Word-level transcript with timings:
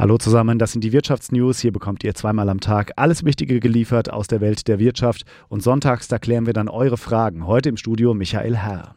Hallo 0.00 0.16
zusammen, 0.16 0.58
das 0.58 0.72
sind 0.72 0.82
die 0.82 0.92
Wirtschaftsnews. 0.92 1.60
Hier 1.60 1.72
bekommt 1.72 2.02
ihr 2.04 2.14
zweimal 2.14 2.48
am 2.48 2.60
Tag 2.60 2.92
alles 2.96 3.22
Wichtige 3.22 3.60
geliefert 3.60 4.10
aus 4.10 4.28
der 4.28 4.40
Welt 4.40 4.66
der 4.66 4.78
Wirtschaft. 4.78 5.26
Und 5.50 5.62
sonntags, 5.62 6.08
da 6.08 6.18
klären 6.18 6.46
wir 6.46 6.54
dann 6.54 6.70
eure 6.70 6.96
Fragen. 6.96 7.46
Heute 7.46 7.68
im 7.68 7.76
Studio 7.76 8.14
Michael 8.14 8.56
Herr. 8.56 8.94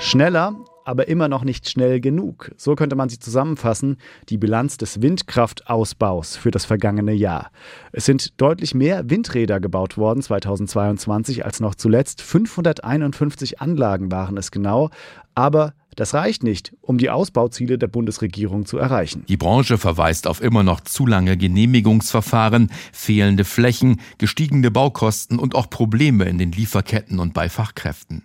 Schneller, 0.00 0.56
aber 0.84 1.06
immer 1.06 1.28
noch 1.28 1.44
nicht 1.44 1.68
schnell 1.70 2.00
genug. 2.00 2.50
So 2.56 2.74
könnte 2.74 2.96
man 2.96 3.08
sie 3.08 3.20
zusammenfassen, 3.20 3.98
die 4.28 4.38
Bilanz 4.38 4.76
des 4.76 5.02
Windkraftausbaus 5.02 6.36
für 6.36 6.50
das 6.50 6.64
vergangene 6.64 7.12
Jahr. 7.12 7.52
Es 7.92 8.06
sind 8.06 8.40
deutlich 8.40 8.74
mehr 8.74 9.08
Windräder 9.08 9.60
gebaut 9.60 9.96
worden 9.96 10.20
2022 10.20 11.44
als 11.44 11.60
noch 11.60 11.76
zuletzt. 11.76 12.22
551 12.22 13.60
Anlagen 13.60 14.10
waren 14.10 14.36
es 14.36 14.50
genau, 14.50 14.90
aber 15.36 15.74
das 15.96 16.14
reicht 16.14 16.42
nicht, 16.42 16.72
um 16.80 16.98
die 16.98 17.10
Ausbauziele 17.10 17.78
der 17.78 17.88
Bundesregierung 17.88 18.66
zu 18.66 18.78
erreichen. 18.78 19.24
Die 19.28 19.36
Branche 19.36 19.78
verweist 19.78 20.26
auf 20.26 20.40
immer 20.40 20.62
noch 20.62 20.80
zu 20.80 21.06
lange 21.06 21.36
Genehmigungsverfahren, 21.36 22.70
fehlende 22.92 23.44
Flächen, 23.44 24.00
gestiegene 24.18 24.70
Baukosten 24.70 25.38
und 25.38 25.54
auch 25.54 25.70
Probleme 25.70 26.24
in 26.24 26.38
den 26.38 26.52
Lieferketten 26.52 27.18
und 27.18 27.34
bei 27.34 27.48
Fachkräften. 27.48 28.22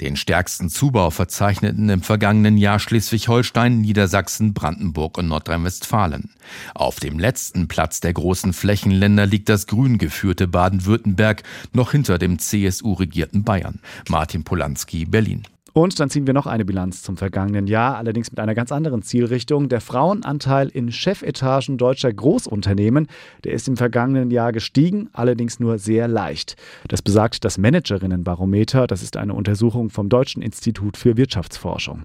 Den 0.00 0.16
stärksten 0.16 0.68
Zubau 0.68 1.10
verzeichneten 1.10 1.88
im 1.88 2.02
vergangenen 2.02 2.58
Jahr 2.58 2.78
Schleswig-Holstein, 2.78 3.80
Niedersachsen, 3.80 4.52
Brandenburg 4.52 5.16
und 5.18 5.28
Nordrhein-Westfalen. 5.28 6.30
Auf 6.74 7.00
dem 7.00 7.18
letzten 7.18 7.68
Platz 7.68 8.00
der 8.00 8.12
großen 8.12 8.52
Flächenländer 8.52 9.26
liegt 9.26 9.48
das 9.48 9.66
grün 9.66 9.98
geführte 9.98 10.48
Baden-Württemberg, 10.48 11.42
noch 11.72 11.92
hinter 11.92 12.18
dem 12.18 12.38
CSU 12.38 12.92
regierten 12.92 13.44
Bayern. 13.44 13.80
Martin 14.08 14.44
Polanski, 14.44 15.06
Berlin. 15.06 15.44
Und 15.76 15.98
dann 15.98 16.08
ziehen 16.08 16.28
wir 16.28 16.34
noch 16.34 16.46
eine 16.46 16.64
Bilanz 16.64 17.02
zum 17.02 17.16
vergangenen 17.16 17.66
Jahr, 17.66 17.96
allerdings 17.96 18.30
mit 18.30 18.38
einer 18.38 18.54
ganz 18.54 18.70
anderen 18.70 19.02
Zielrichtung. 19.02 19.68
Der 19.68 19.80
Frauenanteil 19.80 20.68
in 20.68 20.92
Chefetagen 20.92 21.78
deutscher 21.78 22.12
Großunternehmen, 22.12 23.08
der 23.42 23.54
ist 23.54 23.66
im 23.66 23.76
vergangenen 23.76 24.30
Jahr 24.30 24.52
gestiegen, 24.52 25.08
allerdings 25.12 25.58
nur 25.58 25.78
sehr 25.78 26.06
leicht. 26.06 26.54
Das 26.86 27.02
besagt 27.02 27.44
das 27.44 27.58
Managerinnenbarometer, 27.58 28.86
das 28.86 29.02
ist 29.02 29.16
eine 29.16 29.34
Untersuchung 29.34 29.90
vom 29.90 30.08
Deutschen 30.08 30.42
Institut 30.42 30.96
für 30.96 31.16
Wirtschaftsforschung. 31.16 32.04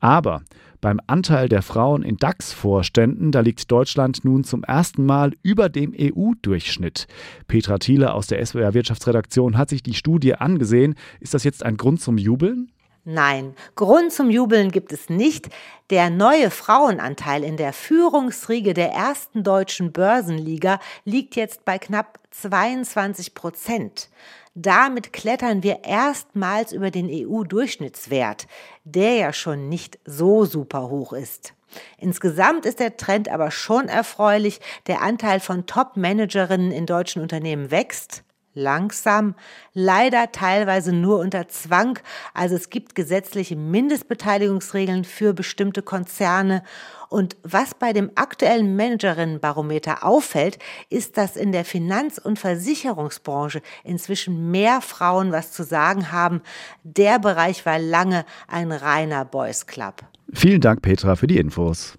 Aber 0.00 0.40
beim 0.80 0.98
Anteil 1.06 1.50
der 1.50 1.60
Frauen 1.60 2.02
in 2.02 2.16
DAX-Vorständen, 2.16 3.32
da 3.32 3.40
liegt 3.40 3.70
Deutschland 3.70 4.24
nun 4.24 4.44
zum 4.44 4.64
ersten 4.64 5.04
Mal 5.04 5.32
über 5.42 5.68
dem 5.68 5.92
EU-Durchschnitt. 5.94 7.06
Petra 7.48 7.76
Thiele 7.76 8.14
aus 8.14 8.28
der 8.28 8.44
SWR 8.46 8.72
Wirtschaftsredaktion 8.72 9.58
hat 9.58 9.68
sich 9.68 9.82
die 9.82 9.92
Studie 9.92 10.36
angesehen. 10.36 10.94
Ist 11.20 11.34
das 11.34 11.44
jetzt 11.44 11.66
ein 11.66 11.76
Grund 11.76 12.00
zum 12.00 12.16
Jubeln? 12.16 12.70
Nein, 13.04 13.54
Grund 13.76 14.12
zum 14.12 14.28
Jubeln 14.28 14.70
gibt 14.70 14.92
es 14.92 15.08
nicht. 15.08 15.48
Der 15.88 16.10
neue 16.10 16.50
Frauenanteil 16.50 17.44
in 17.44 17.56
der 17.56 17.72
Führungsriege 17.72 18.74
der 18.74 18.92
ersten 18.92 19.42
deutschen 19.42 19.90
Börsenliga 19.90 20.78
liegt 21.04 21.34
jetzt 21.34 21.64
bei 21.64 21.78
knapp 21.78 22.18
22 22.30 23.34
Prozent. 23.34 24.10
Damit 24.54 25.14
klettern 25.14 25.62
wir 25.62 25.84
erstmals 25.84 26.72
über 26.72 26.90
den 26.90 27.08
EU-Durchschnittswert, 27.08 28.46
der 28.84 29.14
ja 29.14 29.32
schon 29.32 29.70
nicht 29.70 29.98
so 30.04 30.44
super 30.44 30.90
hoch 30.90 31.14
ist. 31.14 31.54
Insgesamt 31.96 32.66
ist 32.66 32.80
der 32.80 32.98
Trend 32.98 33.30
aber 33.30 33.50
schon 33.50 33.88
erfreulich. 33.88 34.60
Der 34.86 35.00
Anteil 35.00 35.40
von 35.40 35.66
Top-Managerinnen 35.66 36.72
in 36.72 36.84
deutschen 36.84 37.22
Unternehmen 37.22 37.70
wächst 37.70 38.24
langsam, 38.54 39.34
leider 39.72 40.32
teilweise 40.32 40.92
nur 40.92 41.18
unter 41.20 41.48
Zwang. 41.48 41.98
Also 42.34 42.56
es 42.56 42.70
gibt 42.70 42.94
gesetzliche 42.94 43.56
Mindestbeteiligungsregeln 43.56 45.04
für 45.04 45.32
bestimmte 45.32 45.82
Konzerne. 45.82 46.62
Und 47.08 47.36
was 47.42 47.74
bei 47.74 47.92
dem 47.92 48.10
aktuellen 48.14 48.76
Managerinnenbarometer 48.76 50.04
auffällt, 50.04 50.58
ist, 50.90 51.16
dass 51.16 51.36
in 51.36 51.50
der 51.50 51.64
Finanz- 51.64 52.18
und 52.18 52.38
Versicherungsbranche 52.38 53.62
inzwischen 53.82 54.50
mehr 54.50 54.80
Frauen 54.80 55.32
was 55.32 55.52
zu 55.52 55.64
sagen 55.64 56.12
haben. 56.12 56.40
Der 56.84 57.18
Bereich 57.18 57.66
war 57.66 57.78
lange 57.78 58.24
ein 58.46 58.70
reiner 58.70 59.24
Boys 59.24 59.66
Club. 59.66 60.04
Vielen 60.32 60.60
Dank, 60.60 60.82
Petra, 60.82 61.16
für 61.16 61.26
die 61.26 61.38
Infos. 61.38 61.98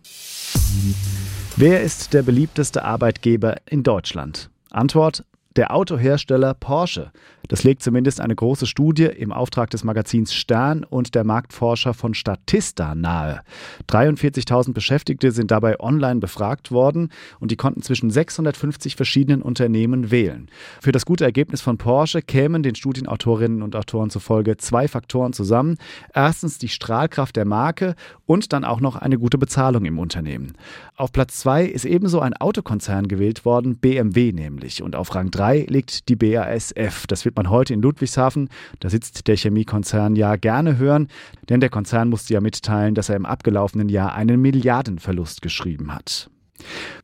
Wer 1.58 1.82
ist 1.82 2.14
der 2.14 2.24
beliebteste 2.24 2.84
Arbeitgeber 2.84 3.58
in 3.66 3.84
Deutschland? 3.84 4.50
Antwort 4.70 5.26
der 5.56 5.74
Autohersteller 5.74 6.54
Porsche. 6.54 7.12
Das 7.48 7.64
legt 7.64 7.84
zumindest 7.84 8.22
eine 8.22 8.36
große 8.36 8.66
Studie 8.66 9.06
im 9.06 9.34
Auftrag 9.34 9.70
des 9.72 9.84
Magazins 9.84 10.34
Stern 10.34 10.86
und 10.86 11.16
der 11.16 11.26
Marktforscher 11.26 11.94
von 11.94 12.14
Statista 12.14 12.96
nahe. 12.96 13.42
43.000 13.90 14.74
Beschäftigte 14.74 15.32
sind 15.32 15.52
dabei 15.52 15.80
online 15.80 16.22
befragt 16.22 16.72
worden 16.72 17.10
und 17.40 17.52
die 17.52 17.58
konnten 17.58 17.82
zwischen 17.82 18.10
650 18.10 18.96
verschiedenen 18.96 19.42
Unternehmen 19.42 20.12
wählen. 20.12 20.48
Für 20.80 20.94
das 20.94 21.06
gute 21.06 21.26
Ergebnis 21.26 21.60
von 21.60 21.78
Porsche 21.78 22.22
kämen 22.22 22.64
den 22.64 22.76
Studienautorinnen 22.76 23.62
und 23.62 23.76
Autoren 23.76 24.10
zufolge 24.10 24.56
zwei 24.58 24.88
Faktoren 24.88 25.34
zusammen. 25.34 25.78
Erstens 26.14 26.58
die 26.58 26.70
Strahlkraft 26.70 27.36
der 27.36 27.46
Marke 27.46 27.96
und 28.26 28.54
dann 28.54 28.64
auch 28.64 28.80
noch 28.80 28.96
eine 28.96 29.18
gute 29.18 29.38
Bezahlung 29.38 29.84
im 29.84 30.00
Unternehmen. 30.00 30.54
Auf 30.96 31.12
Platz 31.12 31.40
zwei 31.40 31.66
ist 31.66 31.84
ebenso 31.84 32.22
ein 32.22 32.34
Autokonzern 32.34 33.10
gewählt 33.10 33.44
worden, 33.44 33.76
BMW 33.78 34.32
nämlich. 34.32 34.82
Und 34.84 34.96
auf 34.96 35.14
Rang 35.16 35.32
3 35.42 35.66
liegt 35.70 36.08
die 36.08 36.16
BASF. 36.16 37.08
Das 37.08 37.26
wird 37.26 37.36
man 37.36 37.50
heute 37.50 37.74
in 37.74 37.82
Ludwigshafen, 37.82 38.50
da 38.80 38.92
sitzt 38.92 39.28
der 39.28 39.36
Chemiekonzern 39.36 40.16
ja 40.16 40.36
gerne 40.36 40.78
hören, 40.78 41.08
denn 41.50 41.60
der 41.60 41.70
Konzern 41.70 42.10
musste 42.10 42.36
ja 42.36 42.42
mitteilen, 42.42 42.94
dass 42.94 43.10
er 43.10 43.16
im 43.16 43.26
abgelaufenen 43.26 43.90
Jahr 43.90 44.14
einen 44.14 44.40
Milliardenverlust 44.40 45.42
geschrieben 45.42 45.96
hat. 45.96 46.30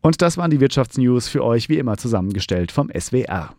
Und 0.02 0.22
das 0.22 0.38
waren 0.38 0.52
die 0.52 0.60
Wirtschaftsnews 0.60 1.28
für 1.28 1.44
euch 1.44 1.68
wie 1.68 1.80
immer 1.80 1.98
zusammengestellt 1.98 2.72
vom 2.72 2.92
SWR. 2.96 3.56